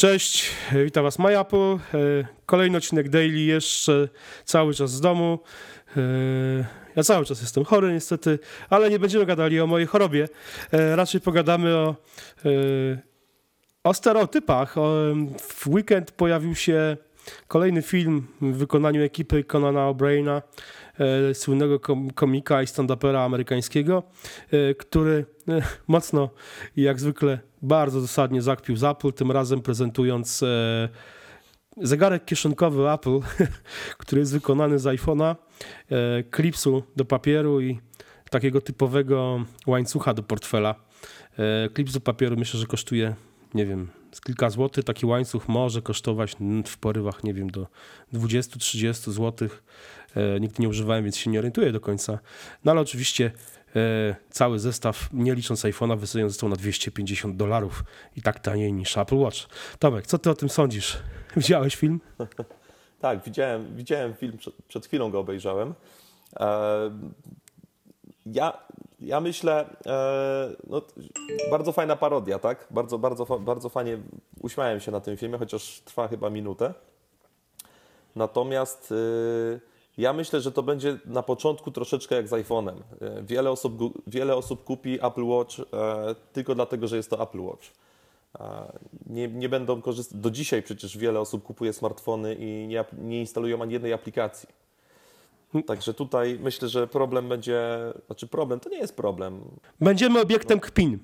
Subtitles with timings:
[0.00, 0.50] Cześć,
[0.84, 1.78] witam Was MyApple.
[2.46, 4.08] Kolejny odcinek daily, jeszcze
[4.44, 5.38] cały czas z domu.
[5.96, 6.00] E,
[6.96, 8.38] ja cały czas jestem chory niestety,
[8.70, 10.28] ale nie będziemy gadali o mojej chorobie.
[10.72, 11.96] E, raczej pogadamy o,
[12.44, 12.50] e,
[13.84, 14.74] o stereotypach.
[15.38, 16.96] W weekend pojawił się
[17.48, 20.42] kolejny film w wykonaniu ekipy Conana O'Briena,
[21.34, 21.80] słynnego
[22.14, 24.02] komika i stand-upera amerykańskiego,
[24.78, 25.26] który
[25.88, 26.30] mocno
[26.76, 30.44] i jak zwykle bardzo dosadnie zakpił z Apple, tym razem prezentując
[31.76, 33.20] zegarek kieszonkowy Apple,
[33.98, 35.36] który jest wykonany z iPhone'a,
[35.90, 37.80] e, klipsu do papieru i
[38.30, 40.74] takiego typowego łańcucha do portfela.
[41.38, 43.14] E, klips do papieru myślę, że kosztuje,
[43.54, 44.84] nie wiem, z kilka złotych.
[44.84, 46.36] Taki łańcuch może kosztować
[46.66, 47.66] w porywach, nie wiem, do
[48.14, 49.62] 20-30 złotych.
[50.16, 52.18] E, nigdy nie używałem, więc się nie orientuję do końca.
[52.64, 53.32] No ale oczywiście
[53.76, 57.84] E, cały zestaw, nie licząc iPhone'a, wyceniony został na 250 dolarów
[58.16, 59.38] i tak taniej niż Apple Watch.
[59.78, 60.98] Tomek, co ty o tym sądzisz?
[61.36, 62.00] Widziałeś film?
[63.00, 65.74] tak, widziałem, widziałem film, przed, przed chwilą go obejrzałem.
[66.40, 66.90] E,
[68.26, 68.58] ja,
[69.00, 69.76] ja myślę,
[70.66, 70.82] no,
[71.50, 72.66] bardzo fajna parodia, tak?
[72.70, 73.98] Bardzo, bardzo, bardzo fajnie
[74.40, 76.74] uśmiałem się na tym filmie, chociaż trwa chyba minutę.
[78.16, 78.94] Natomiast
[79.98, 82.74] ja myślę, że to będzie na początku troszeczkę jak z iPhone'em.
[83.00, 85.64] E, wiele osób, wiele osób kupi Apple Watch e,
[86.32, 87.64] tylko dlatego, że jest to Apple Watch.
[88.40, 88.72] E,
[89.06, 90.18] nie, nie będą korzystać.
[90.18, 94.48] Do dzisiaj przecież wiele osób kupuje smartfony i nie, nie instalują ani jednej aplikacji.
[95.66, 97.78] Także tutaj myślę, że problem będzie.
[98.06, 99.40] Znaczy, problem to nie jest problem.
[99.80, 100.98] Będziemy obiektem kpin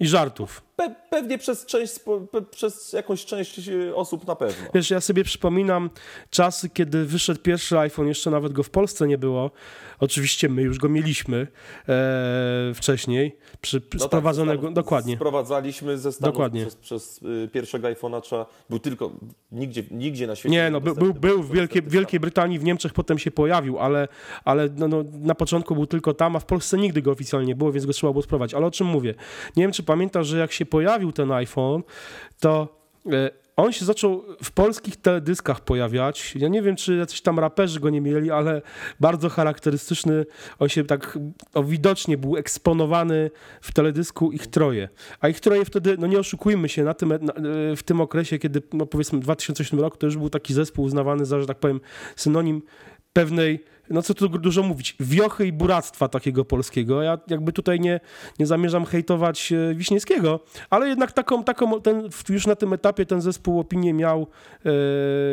[0.00, 0.62] i żartów.
[0.82, 1.98] Pe pewnie przez, część,
[2.32, 3.60] pe przez jakąś część
[3.94, 4.64] osób na pewno.
[4.74, 5.90] Wiesz, ja sobie przypominam
[6.30, 9.50] czasy, kiedy wyszedł pierwszy iPhone, jeszcze nawet go w Polsce nie było.
[9.98, 11.46] Oczywiście my już go mieliśmy
[11.88, 15.16] e, wcześniej, przy, no sprowadzonego, tak, dokładnie.
[15.16, 16.60] Sprowadzaliśmy ze Stanów dokładnie.
[16.60, 19.12] przez, przez y, pierwszego iPhone'a, trzeba, był tylko,
[19.52, 20.52] nigdzie, nigdzie na świecie.
[20.52, 24.08] Nie, no był, był, był w Wielkiej, Wielkiej Brytanii, w Niemczech potem się pojawił, ale,
[24.44, 27.56] ale no, no, na początku był tylko tam, a w Polsce nigdy go oficjalnie nie
[27.56, 28.54] było, więc go trzeba było sprowadzić.
[28.54, 29.14] Ale o czym mówię?
[29.56, 31.82] Nie wiem, czy pamiętasz, że jak się pojawił ten iPhone,
[32.40, 32.68] to
[33.12, 36.34] e, on się zaczął w polskich teledyskach pojawiać.
[36.36, 38.62] Ja nie wiem, czy jacyś tam raperzy go nie mieli, ale
[39.00, 40.26] bardzo charakterystyczny.
[40.58, 41.18] On się tak
[41.54, 43.30] o, widocznie był eksponowany
[43.60, 44.88] w teledysku ich troje.
[45.20, 48.38] A ich troje wtedy, no nie oszukujmy się, na tym, na, e, w tym okresie,
[48.38, 51.80] kiedy no powiedzmy 2007 rok, to już był taki zespół uznawany za, że tak powiem,
[52.16, 52.62] synonim
[53.12, 57.02] pewnej no co tu dużo mówić, wiochy i buractwa takiego polskiego.
[57.02, 58.00] Ja jakby tutaj nie,
[58.38, 63.20] nie zamierzam hejtować e, Wiśniewskiego, ale jednak taką, taką ten, już na tym etapie ten
[63.20, 64.26] zespół opinię miał,
[64.66, 64.70] e,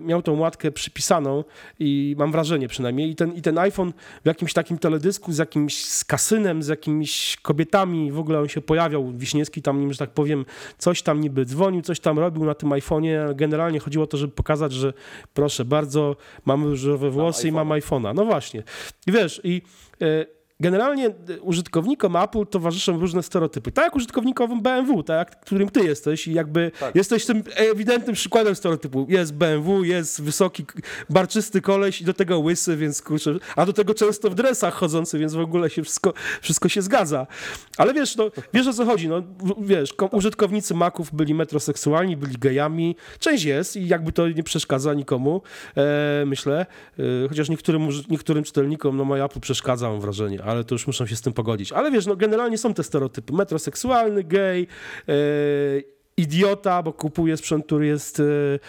[0.00, 1.44] miał tą łatkę przypisaną
[1.78, 3.10] i mam wrażenie przynajmniej.
[3.10, 3.92] I ten, I ten iPhone
[4.22, 8.60] w jakimś takim teledysku z jakimś z kasynem, z jakimiś kobietami, w ogóle on się
[8.60, 10.44] pojawiał, Wiśniewski tam nim, że tak powiem,
[10.78, 13.34] coś tam niby dzwonił, coś tam robił na tym iPhone'ie.
[13.34, 14.92] Generalnie chodziło o to, żeby pokazać, że
[15.34, 18.14] proszę bardzo, mamy różowe włosy i mam iPhone'a.
[18.14, 18.62] No właśnie.
[19.06, 19.62] I wiesz, i
[20.02, 20.26] e,
[20.62, 23.72] generalnie użytkownikom Apple towarzyszą różne stereotypy.
[23.72, 26.94] Tak jak użytkownikom BMW, tak którym ty jesteś i jakby tak.
[26.94, 29.06] jesteś tym ewidentnym przykładem stereotypu.
[29.08, 30.64] Jest BMW, jest wysoki,
[31.10, 35.18] barczysty koleś i do tego łysy, więc kurczę, a do tego często w dresach chodzący,
[35.18, 37.26] więc w ogóle się wszystko, wszystko się zgadza.
[37.76, 39.22] Ale wiesz, no, wiesz o co chodzi, no,
[39.60, 45.42] wiesz, użytkownicy Maców byli metroseksualni, byli gejami, część jest i jakby to nie przeszkadza nikomu,
[45.76, 46.66] e, myślę,
[46.98, 51.06] e, chociaż niektórym, niektórym czytelnikom, no moja Apple przeszkadza, mam wrażenie, ale to już muszą
[51.06, 51.72] się z tym pogodzić.
[51.72, 53.32] Ale wiesz, no generalnie są te stereotypy.
[53.32, 54.66] Metroseksualny, gej,
[55.06, 55.14] yy,
[56.16, 58.22] idiota, bo kupuje sprzęt, który jest e,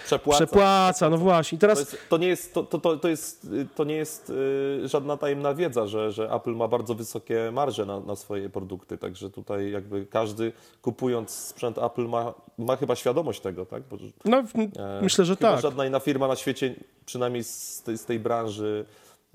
[0.06, 0.46] przepłaca.
[0.46, 1.10] przepłaca.
[1.10, 1.58] No właśnie.
[1.58, 1.78] Teraz...
[1.78, 5.54] To, jest, to, nie jest, to, to, to jest, to nie jest y, żadna tajemna
[5.54, 10.06] wiedza, że, że Apple ma bardzo wysokie marże na, na swoje produkty, także tutaj jakby
[10.06, 10.52] każdy
[10.82, 13.84] kupując sprzęt Apple ma, ma chyba świadomość tego, tak?
[13.84, 15.62] Bo, no, e, myślę, że tak.
[15.62, 16.76] żadna inna firma na świecie,
[17.06, 18.86] przynajmniej z tej, z tej branży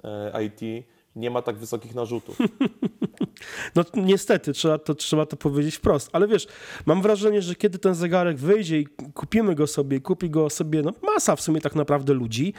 [0.05, 0.87] e, IT,
[1.19, 2.39] nie ma tak wysokich narzutów.
[3.75, 6.11] No niestety, trzeba to, trzeba to powiedzieć wprost.
[6.13, 6.47] Ale wiesz,
[6.87, 10.93] mam wrażenie, że kiedy ten zegarek wyjdzie i kupimy go sobie, kupi go sobie no,
[11.03, 12.55] masa w sumie tak naprawdę ludzi,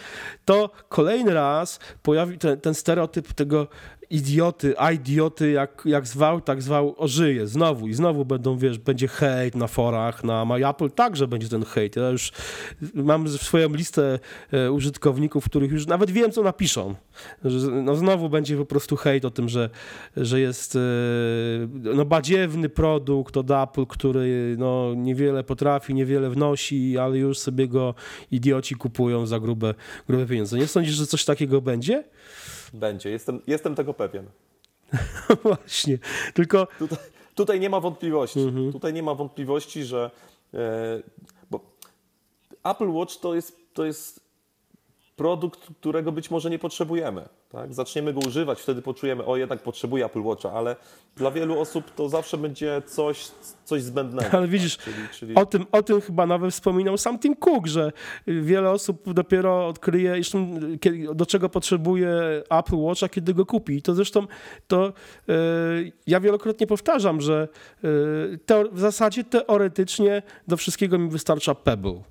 [0.45, 3.67] to kolejny raz pojawi ten, ten stereotyp tego
[4.09, 9.07] idioty, a idioty, jak, jak zwał, tak zwał, ożyje znowu i znowu będą, wiesz, będzie
[9.07, 11.95] hejt na forach, na MyApple także będzie ten hejt.
[11.95, 12.31] Ja już
[12.93, 14.19] mam swoją listę
[14.51, 16.95] e, użytkowników, których już nawet wiem, co napiszą.
[17.83, 19.69] No znowu będzie po prostu hejt o tym, że,
[20.17, 20.79] że jest e,
[21.69, 27.95] no, badziewny produkt od Apple, który no, niewiele potrafi, niewiele wnosi, ale już sobie go
[28.31, 29.73] idioci kupują za grube,
[30.07, 30.57] grube pieniądze.
[30.57, 32.03] Nie sądzisz, że coś takiego będzie?
[32.73, 34.25] Będzie, jestem, jestem tego pewien.
[35.43, 35.97] Właśnie,
[36.33, 36.67] tylko...
[36.79, 36.97] Tutaj,
[37.35, 38.39] tutaj, nie ma wątpliwości.
[38.39, 38.71] Mhm.
[38.71, 40.11] Tutaj nie ma wątpliwości, że...
[40.53, 41.01] E,
[41.51, 41.59] bo
[42.63, 44.28] Apple Watch to jest, to jest
[45.19, 47.29] produkt, którego być może nie potrzebujemy.
[47.49, 47.73] Tak?
[47.73, 50.75] Zaczniemy go używać, wtedy poczujemy, o jednak potrzebuję Apple Watcha, ale
[51.15, 53.31] dla wielu osób to zawsze będzie coś,
[53.65, 54.37] coś zbędnego.
[54.37, 54.85] Ale widzisz, tak?
[54.85, 55.35] czyli, czyli...
[55.35, 57.91] O tym, o tym chyba nawet wspominał sam Tim Cook, że
[58.27, 60.15] wiele osób dopiero odkryje,
[61.15, 62.11] do czego potrzebuje
[62.49, 63.73] Apple Watcha, kiedy go kupi.
[63.73, 64.27] I to zresztą
[64.67, 64.93] to
[65.29, 65.33] e,
[66.07, 67.47] ja wielokrotnie powtarzam, że
[68.47, 72.01] e, w zasadzie teoretycznie do wszystkiego mi wystarcza Pebble.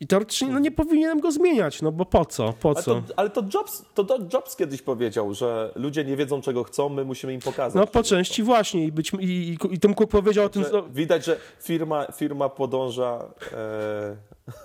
[0.00, 2.52] I teoretycznie no, nie powinienem go zmieniać, no bo po co?
[2.52, 2.94] Po Ale co?
[2.94, 7.04] to, ale to, Jobs, to Jobs kiedyś powiedział, że ludzie nie wiedzą, czego chcą, my
[7.04, 7.74] musimy im pokazać.
[7.74, 10.68] No po części właśnie i, być, i, i, i Tim Cook powiedział o tym, no,
[10.68, 14.16] Że Widać, że firma, firma podąża e,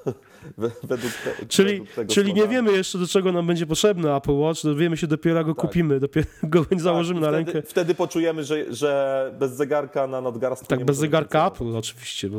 [0.57, 4.15] we- według, te, Czyli, według tego czyli nie wiemy jeszcze, do czego nam będzie potrzebny
[4.15, 5.61] Apple Watch, dowiemy się dopiero, go Tak.
[5.61, 7.69] kupimy, dopiero go założymy Tak, na i wtedy, rękę.
[7.69, 11.47] Wtedy poczujemy, że, że bez zegarka na nadgarstku Tak, bez zegarka.
[11.47, 12.29] Apple oczywiście.
[12.29, 12.37] Bo...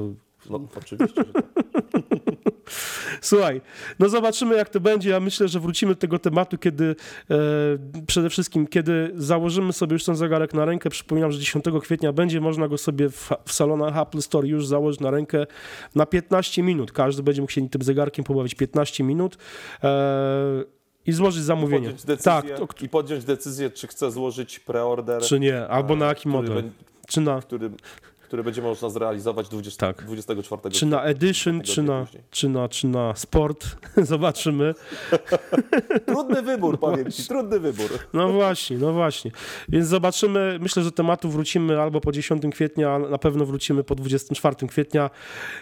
[0.50, 1.75] No oczywiście, że tak.
[3.20, 3.60] Słuchaj,
[3.98, 5.10] no zobaczymy jak to będzie.
[5.10, 6.96] Ja myślę, że wrócimy do tego tematu, kiedy
[7.30, 7.36] e,
[8.06, 10.90] przede wszystkim, kiedy założymy sobie już ten zegarek na rękę.
[10.90, 15.00] Przypominam, że 10 kwietnia będzie można go sobie w, w salonach Apple Store już założyć
[15.00, 15.46] na rękę
[15.94, 16.92] na 15 minut.
[16.92, 19.38] Każdy będzie mógł się tym zegarkiem pobawić 15 minut.
[19.84, 20.76] E,
[21.06, 21.80] i złożyć zamówienie.
[21.80, 26.06] podjąć decyzję, Tak, to, I podjąć decyzję, czy chce złożyć preorder, czy nie, albo na
[26.06, 26.70] jaki który, model.
[27.08, 27.70] Czy na, który,
[28.26, 30.04] który będzie można zrealizować 20, Tak.
[30.04, 33.66] 24 czy na Edition, czy na, czy, na, czy na Sport.
[33.96, 34.74] Zobaczymy.
[36.06, 37.90] Trudny wybór, powiem Ci, trudny wybór.
[38.12, 39.30] No właśnie, no właśnie.
[39.68, 40.58] Więc zobaczymy.
[40.60, 45.10] Myślę, że tematu wrócimy albo po 10 kwietnia, a na pewno wrócimy po 24 kwietnia.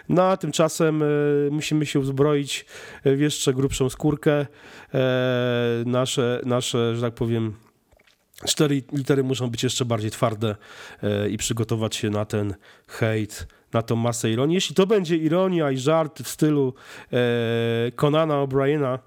[0.09, 1.05] No a tymczasem e,
[1.51, 2.65] musimy się uzbroić
[3.05, 4.45] w jeszcze grubszą skórkę.
[4.93, 7.53] E, nasze, nasze, że tak powiem,
[8.43, 10.55] cztery litery muszą być jeszcze bardziej twarde
[11.03, 12.53] e, i przygotować się na ten
[12.87, 14.55] hejt, na tą masę ironii.
[14.55, 16.73] Jeśli to będzie ironia i żart w stylu
[17.13, 18.99] e, Conana O'Briena,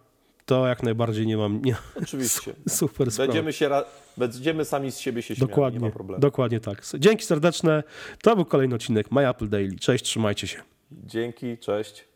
[0.46, 2.54] to jak najbardziej nie mam nie, Oczywiście.
[2.68, 3.26] super sprawa.
[3.26, 3.70] Będziemy, się
[4.16, 6.20] będziemy sami z siebie się śmiali, nie Dokładnie, ma problemu.
[6.20, 6.82] dokładnie tak.
[6.98, 7.82] Dzięki serdeczne.
[8.22, 9.76] To był kolejny odcinek My Apple Daily.
[9.76, 10.62] Cześć, trzymajcie się.
[10.92, 12.07] Dzięki, cześć.